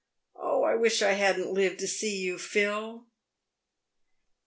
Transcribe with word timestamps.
Oh, 0.35 0.63
I 0.63 0.73
wish 0.77 1.03
I 1.03 1.11
hadn't 1.11 1.53
lived 1.53 1.77
to 1.81 1.87
see 1.87 2.17
you, 2.17 2.39
Phil." 2.39 3.05